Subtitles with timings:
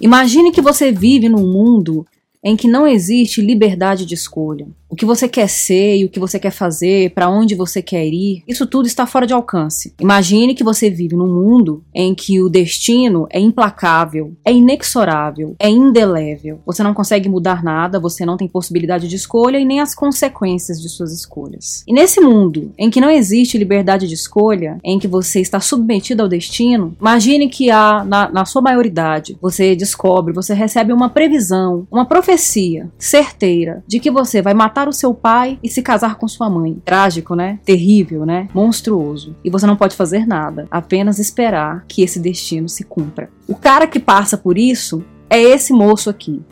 [0.00, 2.06] Imagine que você vive num mundo
[2.42, 6.20] em que não existe liberdade de escolha o que você quer ser e o que
[6.20, 9.94] você quer fazer, para onde você quer ir, isso tudo está fora de alcance.
[9.98, 15.70] Imagine que você vive num mundo em que o destino é implacável, é inexorável, é
[15.70, 16.60] indelével.
[16.66, 20.78] Você não consegue mudar nada, você não tem possibilidade de escolha e nem as consequências
[20.78, 21.82] de suas escolhas.
[21.88, 26.22] E nesse mundo em que não existe liberdade de escolha, em que você está submetido
[26.22, 31.86] ao destino, imagine que há, na, na sua maioridade, você descobre, você recebe uma previsão,
[31.90, 36.16] uma profecia certeira de que você vai matar matar o seu pai e se casar
[36.16, 36.80] com sua mãe.
[36.84, 37.58] Trágico, né?
[37.64, 38.48] Terrível, né?
[38.52, 39.36] Monstruoso.
[39.44, 43.30] E você não pode fazer nada, apenas esperar que esse destino se cumpra.
[43.46, 46.42] O cara que passa por isso é esse moço aqui,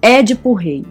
[0.00, 0.84] Édipo Rei.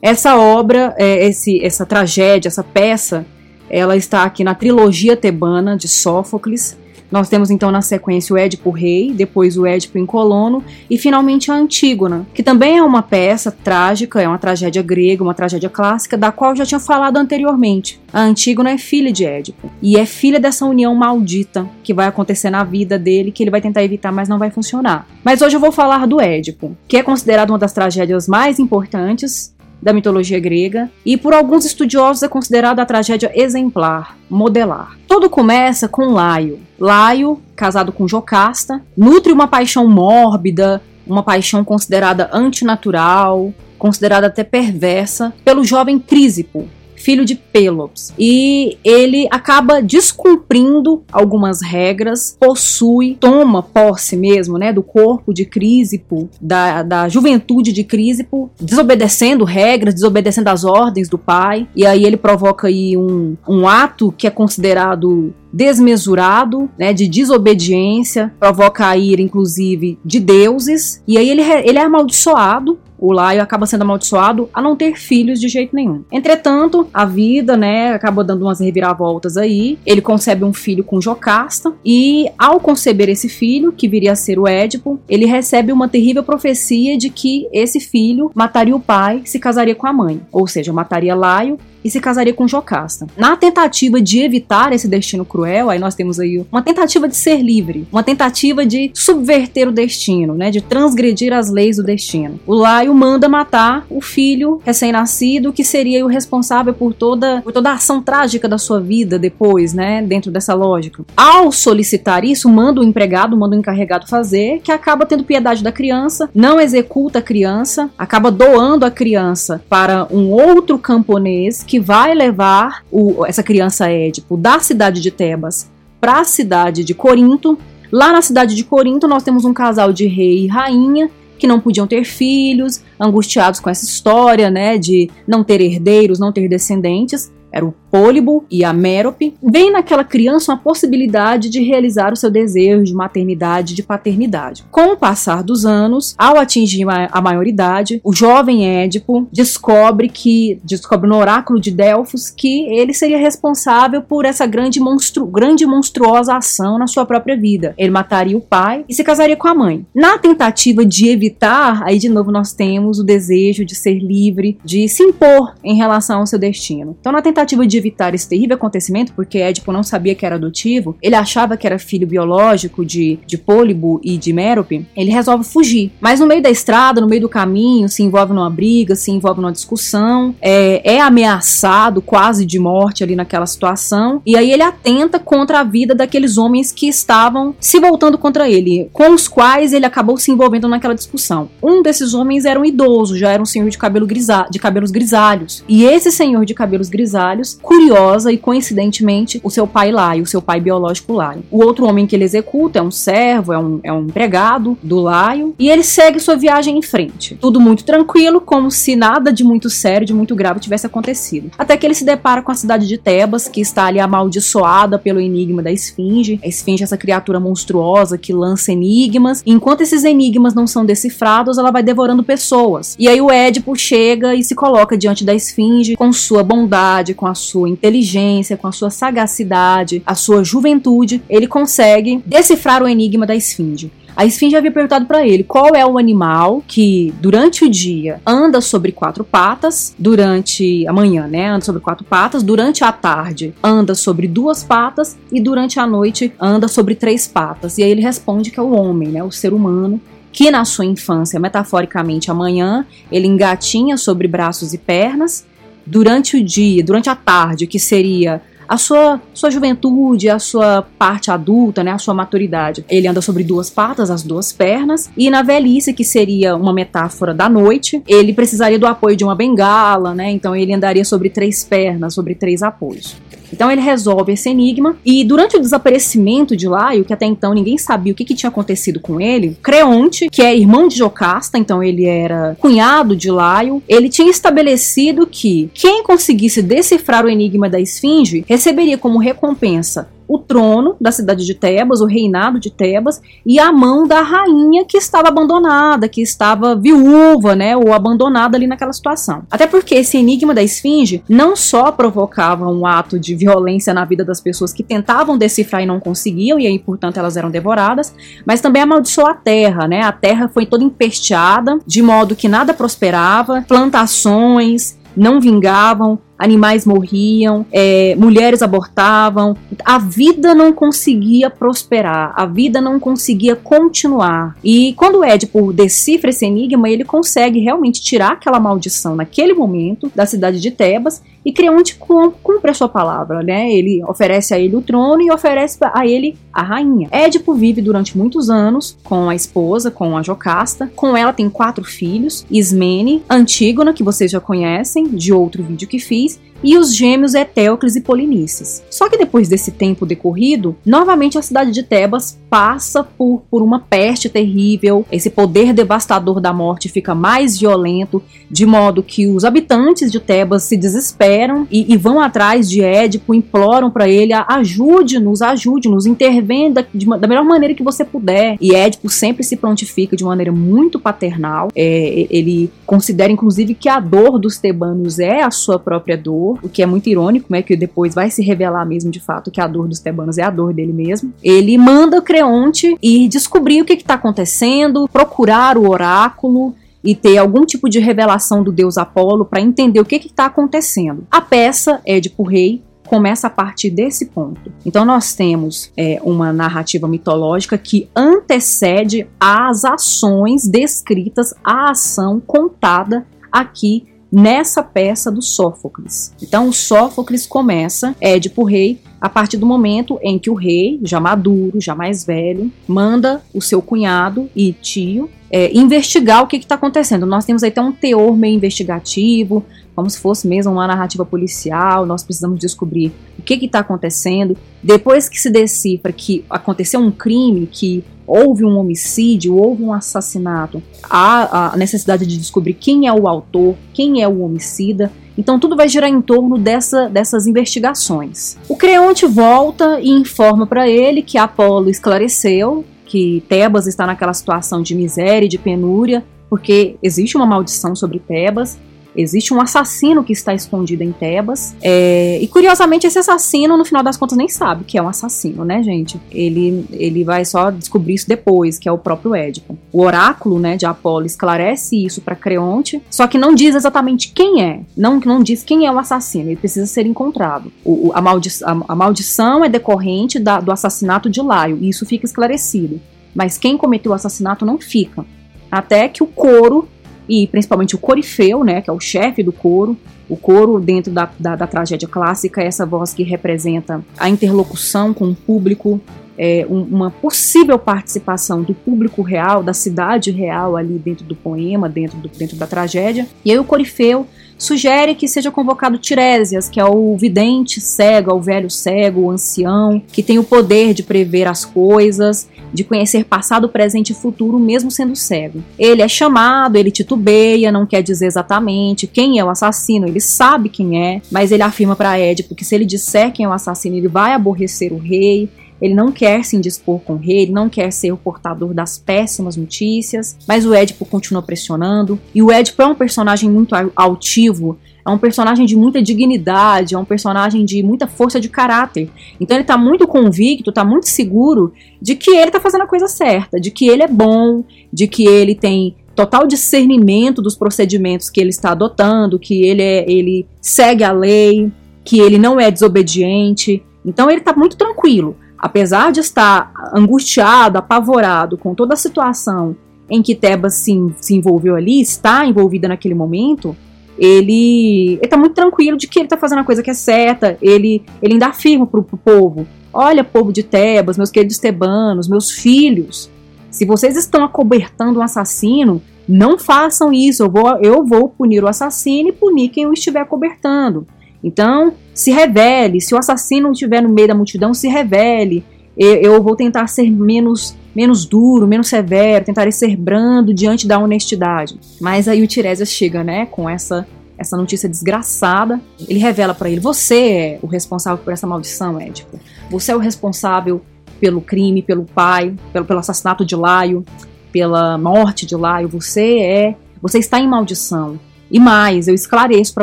[0.00, 3.24] Essa obra, é, esse, essa tragédia, essa peça,
[3.70, 6.76] ela está aqui na trilogia tebana de Sófocles,
[7.12, 11.50] nós temos então na sequência o Édipo Rei, depois o Édipo em Colono e finalmente
[11.50, 16.16] a Antígona, que também é uma peça trágica, é uma tragédia grega, uma tragédia clássica,
[16.16, 18.00] da qual eu já tinha falado anteriormente.
[18.10, 22.48] A Antígona é filha de Édipo e é filha dessa união maldita que vai acontecer
[22.48, 25.06] na vida dele, que ele vai tentar evitar, mas não vai funcionar.
[25.22, 29.52] Mas hoje eu vou falar do Édipo, que é considerado uma das tragédias mais importantes
[29.82, 34.96] da mitologia grega e por alguns estudiosos é considerada a tragédia exemplar, modelar.
[35.08, 36.60] Tudo começa com Laio.
[36.78, 45.34] Laio, casado com Jocasta, nutre uma paixão mórbida, uma paixão considerada antinatural, considerada até perversa,
[45.44, 46.68] pelo jovem Crísipo,
[47.02, 48.12] filho de Pelops.
[48.18, 56.30] E ele acaba descumprindo algumas regras, possui, toma posse mesmo, né, do corpo de Crísipo,
[56.40, 61.68] da, da juventude de Crísipo, desobedecendo regras, desobedecendo as ordens do pai.
[61.74, 68.32] E aí ele provoca aí um, um ato que é considerado desmesurado, né, de desobediência,
[68.40, 73.66] provoca a ira, inclusive, de deuses, e aí ele, ele é amaldiçoado o Laio acaba
[73.66, 76.04] sendo amaldiçoado a não ter filhos de jeito nenhum.
[76.12, 79.76] Entretanto, a vida, né, acaba dando umas reviravoltas aí.
[79.84, 84.38] Ele concebe um filho com Jocasta e ao conceber esse filho, que viria a ser
[84.38, 89.40] o Édipo, ele recebe uma terrível profecia de que esse filho mataria o pai, se
[89.40, 93.06] casaria com a mãe, ou seja, mataria Laio e se casaria com Jocasta.
[93.16, 97.42] Na tentativa de evitar esse destino cruel, aí nós temos aí uma tentativa de ser
[97.42, 102.38] livre, uma tentativa de subverter o destino, né, de transgredir as leis do destino.
[102.46, 107.70] O Laio manda matar o filho recém-nascido, que seria o responsável por toda, por toda
[107.70, 111.04] a ação trágica da sua vida depois, né, dentro dessa lógica.
[111.16, 115.72] Ao solicitar isso, manda o empregado, manda o encarregado fazer, que acaba tendo piedade da
[115.72, 122.14] criança, não executa a criança, acaba doando a criança para um outro camponês que vai
[122.14, 127.58] levar o, essa criança Édipo da cidade de Tebas para a cidade de Corinto.
[127.90, 131.58] Lá na cidade de Corinto, nós temos um casal de rei e rainha que não
[131.58, 137.32] podiam ter filhos, angustiados com essa história, né, de não ter herdeiros, não ter descendentes
[137.50, 142.30] era o Pólibo e a Mérope, vem naquela criança uma possibilidade de realizar o seu
[142.30, 144.64] desejo de maternidade, de paternidade.
[144.70, 151.08] Com o passar dos anos, ao atingir a maioridade, o jovem Édipo descobre que descobre
[151.08, 156.78] no oráculo de Delfos que ele seria responsável por essa grande, monstru, grande monstruosa ação
[156.78, 157.74] na sua própria vida.
[157.76, 159.86] Ele mataria o pai e se casaria com a mãe.
[159.94, 164.88] Na tentativa de evitar, aí de novo nós temos o desejo de ser livre, de
[164.88, 166.96] se impor em relação ao seu destino.
[166.98, 170.36] Então, na tentativa tentativa de evitar esse terrível acontecimento, porque Édipo não sabia que era
[170.36, 175.44] adotivo, ele achava que era filho biológico de, de Pólibo e de Mérope, ele resolve
[175.44, 175.92] fugir.
[176.00, 179.40] Mas no meio da estrada, no meio do caminho, se envolve numa briga, se envolve
[179.40, 185.18] numa discussão, é, é ameaçado quase de morte ali naquela situação, e aí ele atenta
[185.18, 189.86] contra a vida daqueles homens que estavam se voltando contra ele, com os quais ele
[189.86, 191.48] acabou se envolvendo naquela discussão.
[191.62, 194.90] Um desses homens era um idoso, já era um senhor de, cabelo grisa, de cabelos
[194.90, 200.26] grisalhos, e esse senhor de cabelos grisalhos curiosa e coincidentemente o seu pai Laio, o
[200.26, 201.42] seu pai biológico Laio.
[201.50, 205.00] O outro homem que ele executa é um servo, é um, é um empregado do
[205.00, 207.36] Laio, e ele segue sua viagem em frente.
[207.40, 211.50] Tudo muito tranquilo, como se nada de muito sério, de muito grave tivesse acontecido.
[211.56, 215.20] Até que ele se depara com a cidade de Tebas, que está ali amaldiçoada pelo
[215.20, 216.38] enigma da Esfinge.
[216.44, 219.42] A Esfinge é essa criatura monstruosa que lança enigmas.
[219.46, 222.94] E enquanto esses enigmas não são decifrados, ela vai devorando pessoas.
[222.98, 227.26] E aí o Édipo chega e se coloca diante da Esfinge com sua bondade, com
[227.26, 233.26] a sua inteligência, com a sua sagacidade, a sua juventude, ele consegue decifrar o enigma
[233.26, 233.90] da esfinge.
[234.14, 238.60] A esfinge havia perguntado para ele qual é o animal que durante o dia anda
[238.60, 243.94] sobre quatro patas, durante a manhã, né, anda sobre quatro patas, durante a tarde anda
[243.94, 247.78] sobre duas patas e durante a noite anda sobre três patas.
[247.78, 250.00] E aí ele responde que é o homem, né, o ser humano
[250.32, 255.46] que na sua infância, metaforicamente amanhã, ele engatinha sobre braços e pernas,
[255.86, 261.30] durante o dia, durante a tarde, que seria a sua, sua juventude, a sua parte
[261.30, 262.84] adulta, né, a sua maturidade.
[262.88, 267.34] Ele anda sobre duas patas, as duas pernas, e na velhice, que seria uma metáfora
[267.34, 270.30] da noite, ele precisaria do apoio de uma bengala, né?
[270.30, 273.16] Então ele andaria sobre três pernas, sobre três apoios.
[273.52, 277.78] Então ele resolve esse enigma e durante o desaparecimento de Laio, que até então ninguém
[277.78, 281.82] sabia o que, que tinha acontecido com ele, Creonte, que é irmão de Jocasta, então
[281.82, 287.80] ele era cunhado de Laio, ele tinha estabelecido que quem conseguisse decifrar o enigma da
[287.80, 293.58] esfinge receberia como recompensa o trono da cidade de Tebas, o reinado de Tebas, e
[293.58, 298.92] a mão da rainha que estava abandonada, que estava viúva, né, ou abandonada ali naquela
[298.92, 299.42] situação.
[299.50, 304.24] Até porque esse enigma da esfinge não só provocava um ato de violência na vida
[304.24, 308.14] das pessoas que tentavam decifrar e não conseguiam, e aí, portanto, elas eram devoradas,
[308.46, 310.02] mas também amaldiçoou a terra, né?
[310.02, 317.64] A terra foi toda empesteada, de modo que nada prosperava, plantações não vingavam, animais morriam,
[317.72, 324.56] é, mulheres abortavam, a vida não conseguia prosperar, a vida não conseguia continuar.
[324.62, 330.10] E quando o Édipo decifra esse enigma, ele consegue realmente tirar aquela maldição naquele momento
[330.14, 333.72] da cidade de Tebas e Creonte cumpre a sua palavra, né?
[333.72, 337.08] Ele oferece a ele o trono e oferece a ele a rainha.
[337.10, 340.90] Édipo vive durante muitos anos com a esposa, com a Jocasta.
[340.94, 345.98] Com ela tem quatro filhos: Ismene, Antígona, que vocês já conhecem de outro vídeo que
[345.98, 348.82] fiz, days e os gêmeos Etéocles e Polinices.
[348.90, 353.80] Só que depois desse tempo decorrido, novamente a cidade de Tebas passa por, por uma
[353.80, 360.12] peste terrível, esse poder devastador da morte fica mais violento, de modo que os habitantes
[360.12, 366.06] de Tebas se desesperam e, e vão atrás de Édipo, imploram para ele: ajude-nos, ajude-nos,
[366.06, 366.84] intervenha da,
[367.26, 368.56] melhor maneira que você puder.
[368.60, 373.98] E Édipo sempre se prontifica de maneira muito paternal, é, ele considera inclusive que a
[373.98, 377.76] dor dos tebanos é a sua própria dor o que é muito irônico, né, que
[377.76, 380.72] depois vai se revelar mesmo de fato que a dor dos tebanos é a dor
[380.72, 381.32] dele mesmo.
[381.42, 387.66] Ele manda Creonte ir descobrir o que está acontecendo, procurar o oráculo, e ter algum
[387.66, 391.26] tipo de revelação do deus Apolo para entender o que está acontecendo.
[391.30, 394.72] A peça Édipo Rei começa a partir desse ponto.
[394.86, 403.26] Então nós temos é, uma narrativa mitológica que antecede as ações descritas, a ação contada
[403.50, 406.32] aqui nessa peça do Sófocles.
[406.42, 411.20] Então, o Sófocles começa, Édipo Rei, a partir do momento em que o rei, já
[411.20, 416.76] maduro, já mais velho, manda o seu cunhado e tio é, investigar o que está
[416.76, 417.26] acontecendo.
[417.26, 419.62] Nós temos até um teor meio investigativo,
[419.94, 422.06] como se fosse mesmo uma narrativa policial.
[422.06, 424.56] Nós precisamos descobrir o que está acontecendo.
[424.82, 430.82] Depois que se decifra que aconteceu um crime, que houve um homicídio, houve um assassinato,
[431.02, 435.12] há a necessidade de descobrir quem é o autor, quem é o homicida.
[435.36, 438.56] Então tudo vai girar em torno dessa, dessas investigações.
[438.68, 444.80] O Creonte volta e informa para ele que Apolo esclareceu que Tebas está naquela situação
[444.80, 448.78] de miséria e de penúria, porque existe uma maldição sobre Tebas
[449.16, 451.74] Existe um assassino que está escondido em Tebas.
[451.82, 455.64] É, e curiosamente, esse assassino, no final das contas, nem sabe que é um assassino,
[455.64, 456.20] né, gente?
[456.30, 459.78] Ele, ele vai só descobrir isso depois, que é o próprio Édipo.
[459.92, 464.62] O oráculo né, de Apolo esclarece isso para Creonte, só que não diz exatamente quem
[464.62, 464.80] é.
[464.96, 467.72] Não, não diz quem é o assassino, ele precisa ser encontrado.
[467.84, 472.06] O, a, maldi a, a, maldição é decorrente da, do assassinato de Laio, e isso
[472.06, 473.00] fica esclarecido.
[473.34, 475.24] Mas quem cometeu o assassinato não fica.
[475.70, 476.86] Até que o coro
[477.32, 479.96] e principalmente o corifeu, né, que é o chefe do coro.
[480.28, 485.14] O coro, dentro da, da, da tragédia clássica, é essa voz que representa a interlocução
[485.14, 485.98] com o público,
[486.36, 491.88] é, um, uma possível participação do público real, da cidade real ali dentro do poema,
[491.88, 493.26] dentro, do, dentro da tragédia.
[493.42, 494.26] E aí o Corifeu
[494.62, 499.30] sugere que seja convocado Tiresias, que é o vidente cego, é o velho cego, o
[499.30, 504.60] ancião, que tem o poder de prever as coisas, de conhecer passado, presente e futuro,
[504.60, 505.64] mesmo sendo cego.
[505.76, 510.68] Ele é chamado, ele titubeia, não quer dizer exatamente quem é o assassino, ele sabe
[510.68, 513.96] quem é, mas ele afirma para Édipo que se ele disser quem é o assassino,
[513.96, 515.48] ele vai aborrecer o rei,
[515.82, 518.96] ele não quer se indispor com o rei, ele não quer ser o portador das
[518.96, 522.20] péssimas notícias, mas o Édipo continua pressionando.
[522.32, 526.98] E o Édipo é um personagem muito altivo, é um personagem de muita dignidade, é
[526.98, 529.10] um personagem de muita força de caráter.
[529.40, 533.08] Então ele tá muito convicto, tá muito seguro de que ele tá fazendo a coisa
[533.08, 534.62] certa, de que ele é bom,
[534.92, 540.08] de que ele tem total discernimento dos procedimentos que ele está adotando, que ele, é,
[540.08, 541.72] ele segue a lei,
[542.04, 543.82] que ele não é desobediente.
[544.06, 545.36] Então ele está muito tranquilo.
[545.62, 549.76] Apesar de estar angustiado, apavorado com toda a situação
[550.10, 553.76] em que Tebas se, se envolveu ali, está envolvida naquele momento,
[554.18, 557.56] ele está muito tranquilo de que ele está fazendo a coisa que é certa.
[557.62, 562.50] Ele, ele ainda afirma para o povo: Olha, povo de Tebas, meus queridos tebanos, meus
[562.50, 563.30] filhos,
[563.70, 567.44] se vocês estão acobertando um assassino, não façam isso.
[567.44, 571.06] Eu vou, eu vou punir o assassino e punir quem o estiver cobertando.
[571.42, 573.00] Então, se revele.
[573.00, 575.64] Se o assassino estiver no meio da multidão, se revele.
[575.96, 580.98] Eu, eu vou tentar ser menos menos duro, menos severo, tentarei ser brando diante da
[580.98, 581.78] honestidade.
[582.00, 584.06] Mas aí o Tiresias chega, né, com essa
[584.38, 585.80] essa notícia desgraçada.
[586.08, 589.38] Ele revela para ele: "Você é o responsável por essa maldição, Édipo.
[589.70, 590.80] Você é o responsável
[591.20, 594.04] pelo crime, pelo pai, pelo, pelo assassinato de Laio,
[594.50, 595.88] pela morte de Laio.
[595.88, 598.18] Você é, você está em maldição.
[598.52, 599.82] E mais, eu esclareço para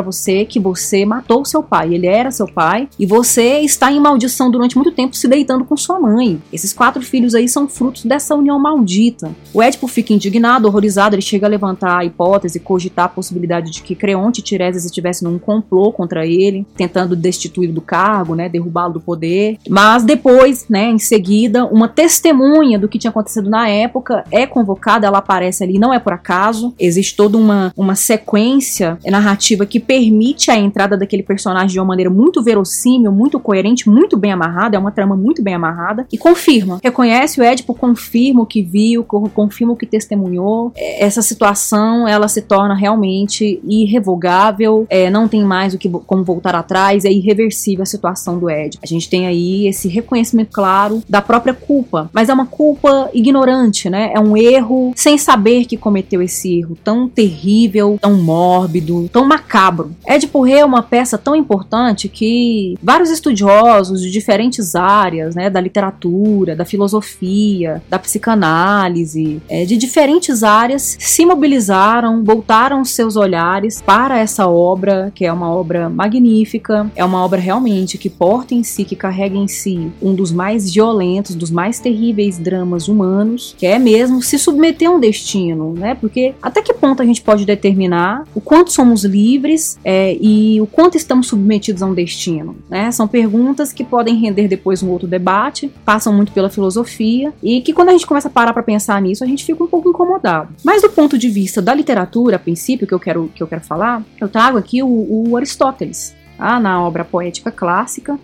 [0.00, 1.92] você que você matou seu pai.
[1.92, 5.76] Ele era seu pai e você está em maldição durante muito tempo se deitando com
[5.76, 6.40] sua mãe.
[6.52, 9.32] Esses quatro filhos aí são frutos dessa união maldita.
[9.52, 13.82] O Édipo fica indignado, horrorizado, ele chega a levantar a hipótese, cogitar a possibilidade de
[13.82, 18.92] que Creonte e Tiresias estivessem num complô contra ele, tentando destituir do cargo, né, derrubá-lo
[18.92, 19.58] do poder.
[19.68, 25.08] Mas depois, né, em seguida, uma testemunha do que tinha acontecido na época é convocada,
[25.08, 29.80] ela aparece ali, não é por acaso, existe toda uma, uma sequência sequência narrativa que
[29.80, 34.76] permite a entrada daquele personagem de uma maneira muito verossímil, muito coerente, muito bem amarrada,
[34.76, 36.78] é uma trama muito bem amarrada, e confirma.
[36.82, 40.72] Reconhece o Édipo, confirma o que viu, confirma o que testemunhou.
[40.76, 46.22] É, essa situação, ela se torna realmente irrevogável, é, não tem mais o que como
[46.22, 48.82] voltar atrás, é irreversível a situação do Édipo.
[48.84, 53.88] A gente tem aí esse reconhecimento claro da própria culpa, mas é uma culpa ignorante,
[53.88, 54.12] né?
[54.14, 59.24] É um erro sem saber que cometeu esse erro tão terrível, tão morto mórbido, tão
[59.24, 59.92] macabro.
[60.04, 65.60] Édipo Rei é uma peça tão importante que vários estudiosos de diferentes áreas, né, da
[65.60, 74.18] literatura, da filosofia, da psicanálise, é, de diferentes áreas, se mobilizaram, voltaram seus olhares para
[74.18, 78.84] essa obra, que é uma obra magnífica, é uma obra realmente que porta em si,
[78.84, 83.78] que carrega em si um dos mais violentos, dos mais terríveis dramas humanos, que é
[83.78, 85.94] mesmo se submeter a um destino, né?
[85.94, 90.66] Porque até que ponto a gente pode determinar o quanto somos livres é, e o
[90.66, 92.56] quanto estamos submetidos a um destino.
[92.68, 92.90] Né?
[92.90, 97.72] São perguntas que podem render depois um outro debate, passam muito pela filosofia e que
[97.72, 100.54] quando a gente começa a parar para pensar nisso, a gente fica um pouco incomodado.
[100.64, 103.62] Mas do ponto de vista da literatura, a princípio, que eu quero, que eu quero
[103.62, 104.88] falar, eu trago aqui o,
[105.30, 106.14] o Aristóteles.
[106.38, 108.18] Ah, na obra poética clássica,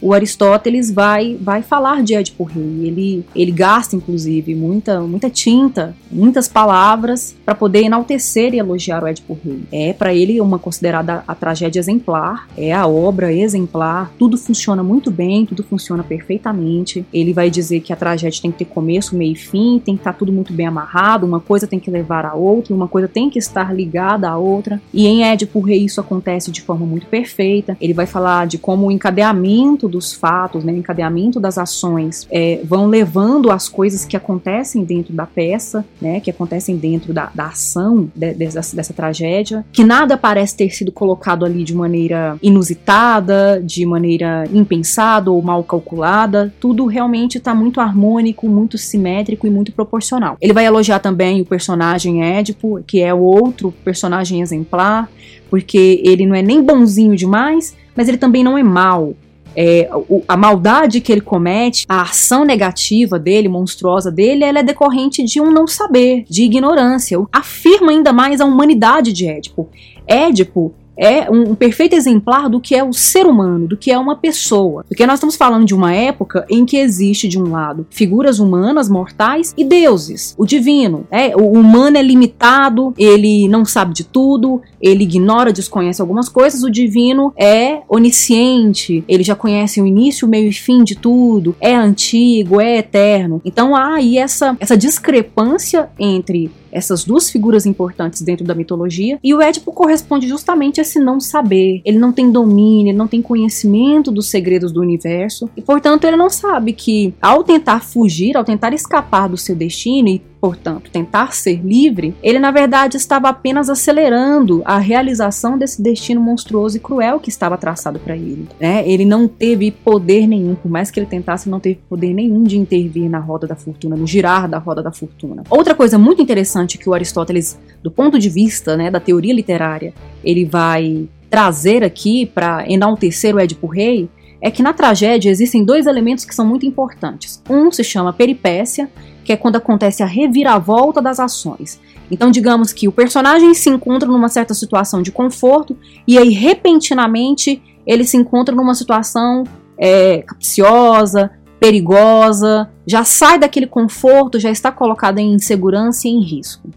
[0.00, 2.86] o Aristóteles vai, vai falar de Édipo Rei.
[2.86, 9.06] Ele, ele gasta, inclusive, muita, muita tinta, muitas palavras para poder enaltecer e elogiar o
[9.06, 9.62] Édipo Rei.
[9.72, 15.10] É, para ele, uma considerada a tragédia exemplar, é a obra exemplar, tudo funciona muito
[15.10, 17.04] bem, tudo funciona perfeitamente.
[17.12, 20.00] Ele vai dizer que a tragédia tem que ter começo, meio e fim, tem que
[20.00, 23.08] estar tá tudo muito bem amarrado, uma coisa tem que levar a outra, uma coisa
[23.08, 24.80] tem que estar ligada à outra.
[24.92, 27.76] E em Édipo Rei isso acontece de forma muito perfeita.
[27.80, 32.60] Ele vai falar de como o encadeamento dos fatos, né, o encadeamento das ações é,
[32.64, 37.46] vão levando as coisas que acontecem dentro da peça, né, que acontecem dentro da, da
[37.46, 43.62] ação de, dessa, dessa tragédia, que nada parece ter sido colocado ali de maneira inusitada,
[43.64, 49.70] de maneira impensada ou mal calculada, tudo realmente está muito harmônico, muito simétrico e muito
[49.70, 50.36] proporcional.
[50.40, 55.08] Ele vai elogiar também o personagem Édipo, que é o outro personagem exemplar,
[55.48, 59.14] porque ele não é nem bonzinho demais, mas ele também não é mal
[59.56, 59.88] é,
[60.26, 65.40] a maldade que ele comete, a ação negativa dele, monstruosa dele, ela é decorrente de
[65.40, 67.18] um não saber, de ignorância.
[67.32, 69.68] Afirma ainda mais a humanidade de Édipo.
[70.06, 74.16] Édipo é um, perfeito exemplar do que é o ser humano, do que é uma
[74.16, 74.84] pessoa.
[74.88, 78.88] Porque nós estamos falando de uma época em que existe, de um lado, figuras humanas,
[78.88, 81.06] mortais, e deuses, o divino.
[81.10, 86.62] É, o humano é limitado, ele não sabe de tudo, ele ignora, desconhece algumas coisas,
[86.62, 91.56] o divino é onisciente, ele já conhece o início, o meio e fim de tudo,
[91.60, 93.40] é antigo, é eterno.
[93.44, 99.32] Então há aí essa, essa discrepância entre essas duas figuras importantes dentro da mitologia, e
[99.32, 101.80] o Édipo corresponde justamente a esse não saber.
[101.84, 106.16] Ele não tem domínio, ele não tem conhecimento dos segredos do universo, e portanto ele
[106.16, 111.32] não sabe que ao tentar fugir, ao tentar escapar do seu destino e portanto, tentar
[111.32, 117.18] ser livre, ele na verdade estava apenas acelerando a realização desse destino monstruoso e cruel
[117.18, 118.46] que estava traçado para ele.
[118.60, 118.86] Né?
[118.86, 122.58] Ele não teve poder nenhum, por mais que ele tentasse, não teve poder nenhum de
[122.58, 125.44] intervir na roda da fortuna, no girar da roda da fortuna.
[125.48, 129.92] Outra coisa muito interessante que o Aristóteles, do ponto de vista né, da teoria literária,
[130.22, 134.08] ele vai trazer aqui para enaltecer o Édipo Rei
[134.40, 137.42] é que na tragédia existem dois elementos que são muito importantes.
[137.48, 138.90] Um se chama peripécia,
[139.24, 141.80] que é quando acontece a reviravolta das ações.
[142.10, 147.62] Então, digamos que o personagem se encontra numa certa situação de conforto e aí repentinamente
[147.86, 149.44] ele se encontra numa situação
[149.78, 151.30] é, capciosa,
[151.64, 156.68] perigosa, já sai daquele conforto, já está colocado em insegurança e em risco.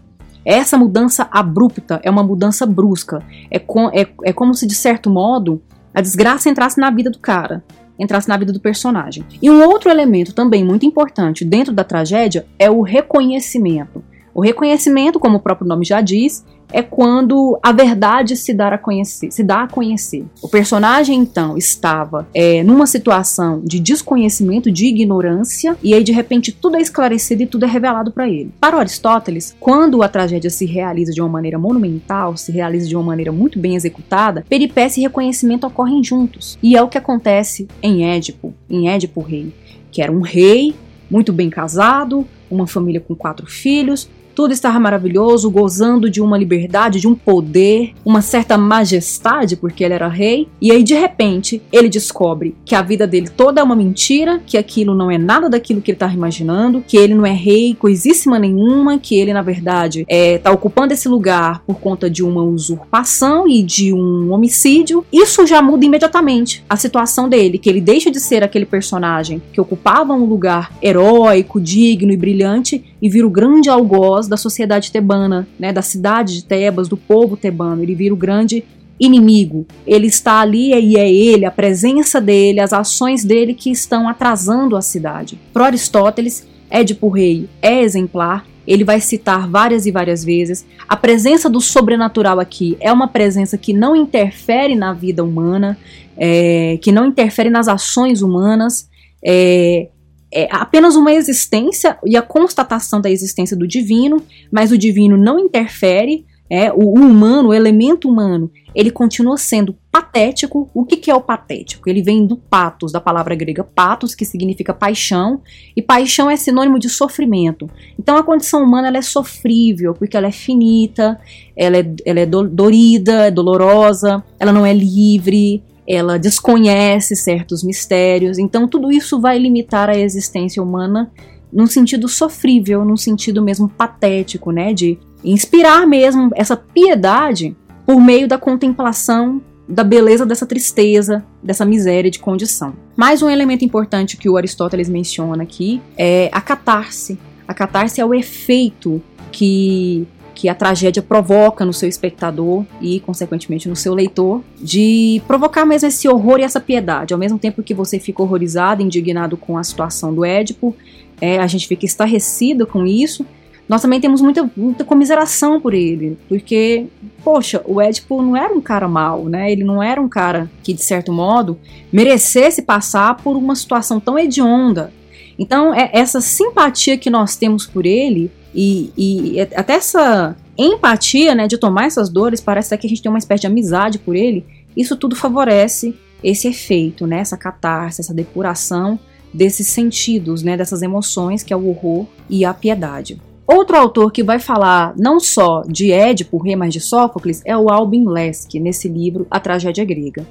[0.42, 3.22] Essa mudança abrupta é uma mudança brusca.
[3.50, 5.60] É, com, é, é como se, de certo modo,
[5.92, 7.62] a desgraça entrasse na vida do cara,
[7.98, 9.26] entrasse na vida do personagem.
[9.42, 14.02] E um outro elemento também muito importante dentro da tragédia é o reconhecimento.
[14.34, 18.78] O reconhecimento, como o próprio nome já diz, é quando a verdade se dá a
[18.78, 20.24] conhecer, se dá a conhecer.
[20.42, 26.52] O personagem então estava é, numa situação de desconhecimento, de ignorância, e aí de repente
[26.52, 28.52] tudo é esclarecido e tudo é revelado para ele.
[28.60, 33.04] Para Aristóteles, quando a tragédia se realiza de uma maneira monumental, se realiza de uma
[33.04, 36.58] maneira muito bem executada, peripécia e reconhecimento ocorrem juntos.
[36.62, 39.52] E é o que acontece em Édipo, em Édipo Rei,
[39.90, 40.74] que era um rei
[41.10, 47.00] muito bem casado, uma família com quatro filhos, tudo estava maravilhoso, gozando de uma liberdade,
[47.00, 50.46] de um poder, uma certa majestade, porque ele era rei.
[50.62, 54.56] E aí, de repente, ele descobre que a vida dele toda é uma mentira, que
[54.56, 58.38] aquilo não é nada daquilo que ele estava imaginando, que ele não é rei coisíssima
[58.38, 62.44] nenhuma, que ele, na verdade, está é, tá ocupando esse lugar por conta de uma
[62.44, 65.04] usurpação e de um homicídio.
[65.12, 69.60] Isso já muda imediatamente a situação dele, que ele deixa de ser aquele personagem que
[69.60, 75.48] ocupava um lugar heróico, digno e brilhante e vira o grande algoz da sociedade tebana,
[75.58, 77.82] né, da cidade de Tebas, do povo tebano.
[77.82, 78.64] Ele vira o grande
[78.98, 79.66] inimigo.
[79.86, 84.76] Ele está ali e é ele, a presença dele, as ações dele que estão atrasando
[84.76, 85.38] a cidade.
[85.52, 88.44] Para Aristóteles, Édipo Rei é exemplar.
[88.66, 90.66] Ele vai citar várias e várias vezes.
[90.86, 95.78] A presença do sobrenatural aqui é uma presença que não interfere na vida humana,
[96.16, 98.86] é, que não interfere nas ações humanas.
[99.24, 99.88] É,
[100.32, 105.38] é apenas uma existência e a constatação da existência do divino, mas o divino não
[105.38, 110.70] interfere, é, o, o humano, o elemento humano, ele continua sendo patético.
[110.72, 111.88] O que, que é o patético?
[111.88, 115.42] Ele vem do patos, da palavra grega patos, que significa paixão,
[115.76, 117.68] e paixão é sinônimo de sofrimento.
[117.98, 121.18] Então a condição humana ela é sofrível, porque ela é finita,
[121.56, 128.38] ela é, ela é dorida, é dolorosa, ela não é livre, ela desconhece certos mistérios,
[128.38, 131.10] então tudo isso vai limitar a existência humana
[131.50, 138.28] num sentido sofrível, num sentido mesmo patético, né, de inspirar mesmo essa piedade por meio
[138.28, 142.74] da contemplação da beleza dessa tristeza, dessa miséria de condição.
[142.96, 147.18] Mais um elemento importante que o Aristóteles menciona aqui é a catarse.
[147.46, 150.06] A catarse é o efeito que
[150.38, 155.88] que a tragédia provoca no seu espectador e, consequentemente, no seu leitor, de provocar mesmo
[155.88, 157.12] esse horror e essa piedade.
[157.12, 160.76] Ao mesmo tempo que você fica horrorizado, indignado com a situação do Édipo,
[161.20, 163.26] é, a gente fica estarrecido com isso.
[163.68, 166.86] Nós também temos muita, muita comiseração por ele, porque,
[167.24, 169.50] poxa, o Édipo não era um cara mau, né?
[169.50, 171.58] Ele não era um cara que, de certo modo,
[171.92, 174.92] merecesse passar por uma situação tão hedionda.
[175.36, 181.46] Então, é essa simpatia que nós temos por ele e, e até essa empatia, né,
[181.46, 184.44] de tomar essas dores, parece que a gente tem uma espécie de amizade por ele.
[184.76, 188.98] Isso tudo favorece esse efeito, né, essa catarse, essa depuração
[189.32, 193.20] desses sentidos, né, dessas emoções que é o horror e a piedade.
[193.46, 197.70] Outro autor que vai falar não só de Édipo, rei, mas de Sófocles, é o
[197.70, 200.26] Albin Lesk, nesse livro A Tragédia Grega.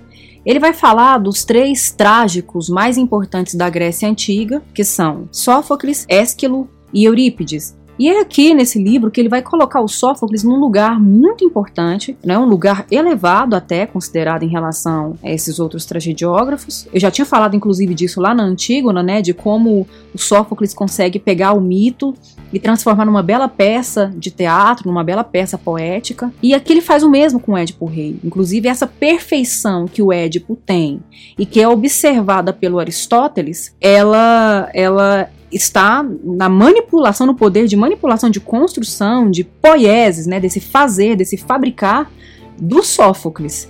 [0.45, 6.69] Ele vai falar dos três trágicos mais importantes da Grécia Antiga, que são Sófocles, Ésquilo
[6.93, 10.99] e Eurípides, e é aqui nesse livro que ele vai colocar o Sófocles num lugar
[10.99, 16.87] muito importante, né, um lugar elevado até, considerado em relação a esses outros tragediógrafos.
[16.93, 21.19] Eu já tinha falado inclusive disso lá na Antígona, né, de como o Sófocles consegue
[21.19, 22.13] pegar o mito
[22.51, 26.31] e transformar numa bela peça de teatro, numa bela peça poética.
[26.41, 28.17] E aqui ele faz o mesmo com o Édipo Rei.
[28.23, 31.01] Inclusive essa perfeição que o Édipo tem
[31.37, 38.29] e que é observada pelo Aristóteles, ela ela está na manipulação, no poder de manipulação,
[38.29, 42.11] de construção, de poieses, né, desse fazer, desse fabricar
[42.59, 43.69] do Sófocles,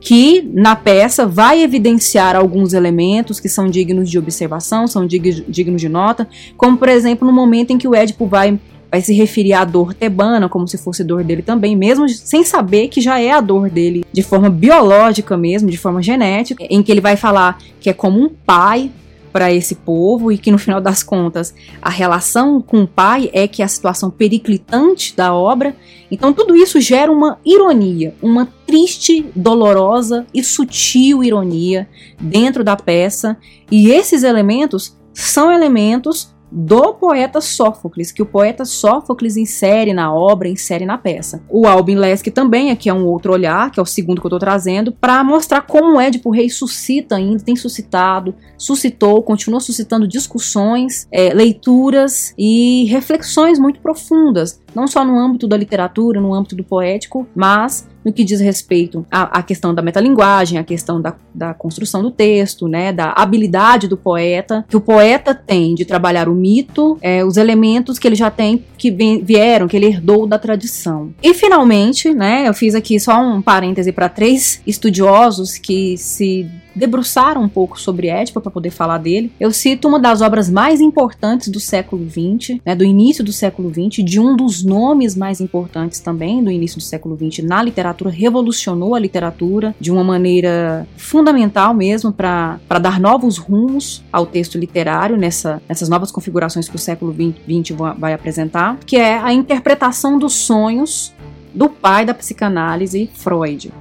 [0.00, 5.88] que na peça vai evidenciar alguns elementos que são dignos de observação, são dignos de
[5.88, 8.58] nota, como por exemplo no momento em que o Édipo vai
[8.90, 12.88] vai se referir à dor tebana como se fosse dor dele também, mesmo sem saber
[12.88, 16.90] que já é a dor dele de forma biológica mesmo, de forma genética, em que
[16.90, 18.90] ele vai falar que é como um pai
[19.38, 23.46] para esse povo e que no final das contas a relação com o pai é
[23.46, 25.76] que é a situação periclitante da obra.
[26.10, 31.88] Então tudo isso gera uma ironia, uma triste, dolorosa e sutil ironia
[32.20, 33.36] dentro da peça,
[33.70, 40.48] e esses elementos são elementos do poeta Sófocles, que o poeta Sófocles insere na obra,
[40.48, 41.42] insere na peça.
[41.48, 44.28] O Albin Lesk também, aqui é um outro olhar, que é o segundo que eu
[44.28, 51.06] estou trazendo, para mostrar como Édipo Rei suscita ainda, tem suscitado, suscitou, continua suscitando discussões,
[51.12, 56.62] é, leituras e reflexões muito profundas, não só no âmbito da literatura, no âmbito do
[56.62, 61.52] poético, mas no que diz respeito à, à questão da metalinguagem, à questão da, da,
[61.52, 66.34] construção do texto, né, da habilidade do poeta, que o poeta tem de trabalhar o
[66.34, 71.12] mito, é, os elementos que ele já tem, que vieram, que ele herdou da tradição.
[71.22, 77.42] E finalmente, né, eu fiz aqui só um parêntese para três estudiosos que se debruçaram
[77.42, 79.32] um pouco sobre Édipo para poder falar dele.
[79.38, 83.70] Eu cito uma das obras mais importantes do século XX, né, do início do século
[83.70, 88.10] XX, de um dos nomes mais importantes também do início do século XX na literatura,
[88.10, 95.16] revolucionou a literatura de uma maneira fundamental mesmo para dar novos rumos ao texto literário
[95.16, 100.34] nessa, nessas novas configurações que o século XX vai apresentar, que é a interpretação dos
[100.34, 101.12] sonhos
[101.54, 103.72] do pai da psicanálise, Freud.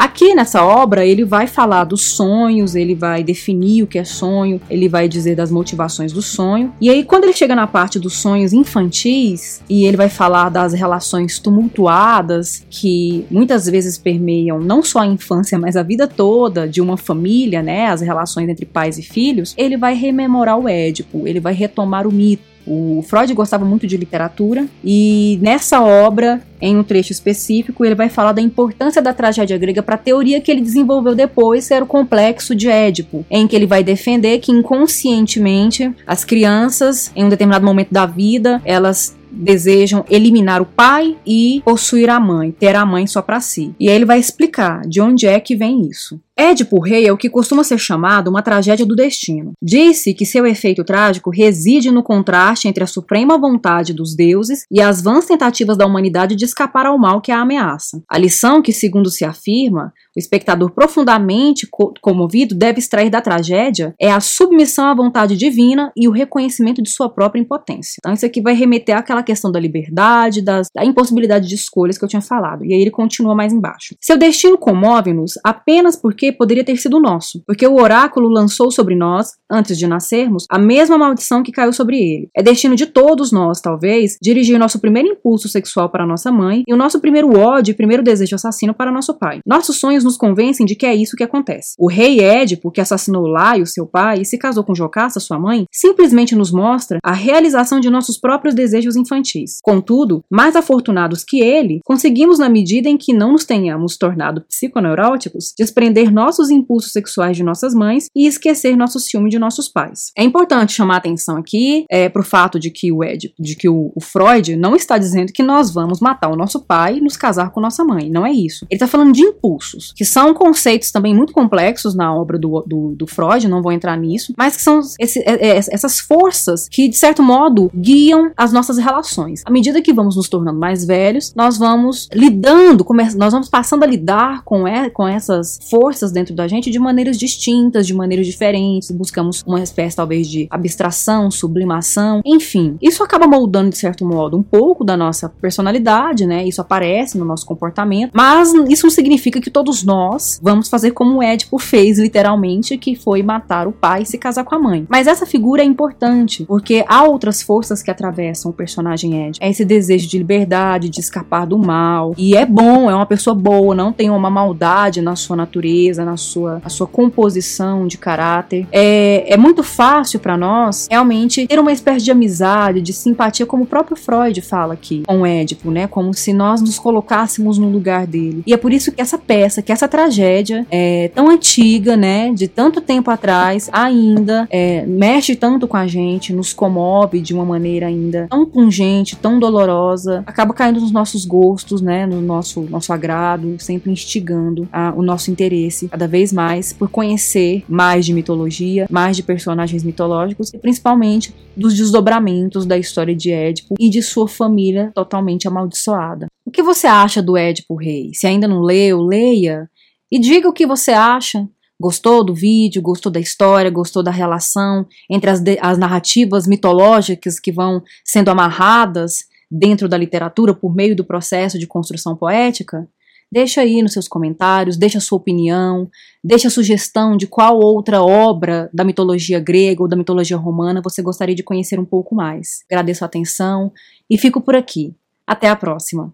[0.00, 4.58] Aqui nessa obra, ele vai falar dos sonhos, ele vai definir o que é sonho,
[4.70, 6.72] ele vai dizer das motivações do sonho.
[6.80, 10.72] E aí, quando ele chega na parte dos sonhos infantis, e ele vai falar das
[10.72, 16.80] relações tumultuadas que muitas vezes permeiam não só a infância, mas a vida toda de
[16.80, 17.88] uma família, né?
[17.88, 22.10] As relações entre pais e filhos, ele vai rememorar o Édipo, ele vai retomar o
[22.10, 27.96] mito o Freud gostava muito de literatura e nessa obra, em um trecho específico, ele
[27.96, 31.74] vai falar da importância da tragédia grega para a teoria que ele desenvolveu depois, que
[31.74, 37.24] era o complexo de Édipo, em que ele vai defender que inconscientemente as crianças, em
[37.24, 42.76] um determinado momento da vida, elas desejam eliminar o pai e possuir a mãe, ter
[42.76, 43.74] a mãe só para si.
[43.78, 46.20] E aí ele vai explicar de onde é que vem isso.
[46.40, 49.52] Édipo Rei é o que costuma ser chamado uma tragédia do destino.
[49.62, 54.80] Disse que seu efeito trágico reside no contraste entre a suprema vontade dos deuses e
[54.80, 58.02] as vãs tentativas da humanidade de escapar ao mal que a ameaça.
[58.08, 63.94] A lição que, segundo se afirma, o espectador profundamente co comovido deve extrair da tragédia
[64.00, 67.98] é a submissão à vontade divina e o reconhecimento de sua própria impotência.
[67.98, 72.04] Então, isso aqui vai remeter àquela questão da liberdade, das, da impossibilidade de escolhas que
[72.04, 72.64] eu tinha falado.
[72.64, 73.94] E aí ele continua mais embaixo.
[74.00, 79.32] Seu destino comove-nos apenas porque poderia ter sido nosso, porque o oráculo lançou sobre nós,
[79.50, 82.28] antes de nascermos, a mesma maldição que caiu sobre ele.
[82.36, 86.74] É destino de todos nós, talvez, dirigir nosso primeiro impulso sexual para nossa mãe e
[86.74, 89.40] o nosso primeiro ódio e primeiro desejo assassino para nosso pai.
[89.46, 91.74] Nossos sonhos nos convencem de que é isso que acontece.
[91.78, 95.64] O rei Édipo, que assassinou Laio, seu pai, e se casou com Jocasta, sua mãe,
[95.72, 99.58] simplesmente nos mostra a realização de nossos próprios desejos infantis.
[99.62, 105.52] Contudo, mais afortunados que ele, conseguimos, na medida em que não nos tenhamos tornado psiconeuróticos,
[105.58, 110.12] desprender nossos impulsos sexuais de nossas mães e esquecer nosso ciúme de nossos pais.
[110.14, 113.70] É importante chamar atenção aqui é, para o fato de que o Ed, de que
[113.70, 117.16] o, o, Freud não está dizendo que nós vamos matar o nosso pai e nos
[117.16, 118.10] casar com nossa mãe.
[118.10, 118.66] Não é isso.
[118.68, 122.94] Ele está falando de impulsos, que são conceitos também muito complexos na obra do, do,
[122.94, 126.86] do Freud, não vou entrar nisso, mas que são esse, é, é, essas forças que,
[126.86, 129.42] de certo modo, guiam as nossas relações.
[129.46, 132.84] À medida que vamos nos tornando mais velhos, nós vamos lidando,
[133.16, 137.18] nós vamos passando a lidar com, é, com essas forças dentro da gente de maneiras
[137.18, 142.76] distintas, de maneiras diferentes, buscamos uma espécie talvez de abstração, sublimação, enfim.
[142.80, 146.46] Isso acaba moldando de certo modo um pouco da nossa personalidade, né?
[146.46, 151.18] Isso aparece no nosso comportamento, mas isso não significa que todos nós vamos fazer como
[151.18, 154.86] o Édipo fez literalmente, que foi matar o pai e se casar com a mãe.
[154.88, 159.44] Mas essa figura é importante, porque há outras forças que atravessam o personagem Édipo.
[159.44, 163.34] É esse desejo de liberdade, de escapar do mal, e é bom, é uma pessoa
[163.34, 168.66] boa, não tem uma maldade na sua natureza na sua, a sua composição de caráter.
[168.72, 173.64] É, é muito fácil para nós realmente ter uma espécie de amizade, de simpatia, como
[173.64, 175.86] o próprio Freud fala aqui com Édipo, né?
[175.86, 178.42] Como se nós nos colocássemos no lugar dele.
[178.46, 182.32] E é por isso que essa peça, que essa tragédia é tão antiga, né?
[182.32, 187.44] De tanto tempo atrás, ainda é, mexe tanto com a gente, nos comove de uma
[187.44, 192.06] maneira ainda tão pungente, tão dolorosa, acaba caindo nos nossos gostos, né?
[192.06, 197.64] No nosso, nosso agrado, sempre instigando a, o nosso interesse cada vez mais por conhecer
[197.68, 203.74] mais de mitologia, mais de personagens mitológicos e principalmente dos desdobramentos da história de Édipo
[203.78, 206.26] e de sua família totalmente amaldiçoada.
[206.44, 208.10] O que você acha do Édipo Rei?
[208.14, 209.68] Se ainda não leu, leia
[210.10, 211.46] e diga o que você acha.
[211.78, 217.50] Gostou do vídeo, gostou da história, gostou da relação entre as, as narrativas mitológicas que
[217.50, 222.86] vão sendo amarradas dentro da literatura por meio do processo de construção poética?
[223.32, 225.88] Deixa aí nos seus comentários, deixa a sua opinião,
[226.22, 231.00] deixa a sugestão de qual outra obra da mitologia grega ou da mitologia romana você
[231.00, 232.64] gostaria de conhecer um pouco mais.
[232.70, 233.72] Agradeço a atenção
[234.08, 234.94] e fico por aqui.
[235.26, 236.12] Até a próxima!